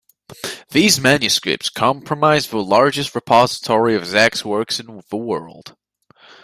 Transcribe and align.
These 0.71 0.99
manuscripts 0.99 1.69
comprise 1.69 2.47
the 2.47 2.57
largest 2.63 3.13
repository 3.13 3.95
of 3.95 4.07
Zach's 4.07 4.43
works 4.43 4.79
in 4.79 5.03
the 5.11 5.15
world. 5.15 5.75